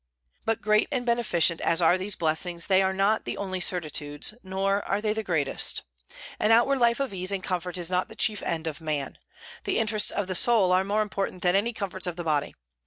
But 0.45 0.63
great 0.63 0.87
and 0.91 1.05
beneficent 1.05 1.61
as 1.61 1.79
are 1.79 1.95
these 1.95 2.15
blessings, 2.15 2.65
they 2.65 2.81
are 2.81 2.91
not 2.91 3.23
the 3.23 3.37
only 3.37 3.59
certitudes, 3.59 4.33
nor 4.41 4.81
are 4.85 4.99
they 4.99 5.13
the 5.13 5.21
greatest. 5.21 5.83
An 6.39 6.49
outward 6.49 6.79
life 6.79 6.99
of 6.99 7.13
ease 7.13 7.31
and 7.31 7.43
comfort 7.43 7.77
is 7.77 7.91
not 7.91 8.07
the 8.07 8.15
chief 8.15 8.41
end 8.41 8.65
of 8.65 8.81
man. 8.81 9.19
The 9.65 9.77
interests 9.77 10.09
of 10.09 10.25
the 10.25 10.33
soul 10.33 10.71
are 10.71 10.83
more 10.83 11.03
important 11.03 11.43
than 11.43 11.55
any 11.55 11.71
comforts 11.71 12.07
of 12.07 12.15
the 12.15 12.23
body. 12.23 12.55